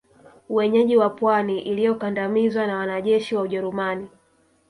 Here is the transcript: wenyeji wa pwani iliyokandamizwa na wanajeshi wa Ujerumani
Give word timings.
wenyeji 0.49 0.97
wa 0.97 1.09
pwani 1.09 1.61
iliyokandamizwa 1.61 2.67
na 2.67 2.75
wanajeshi 2.77 3.35
wa 3.35 3.41
Ujerumani 3.41 4.07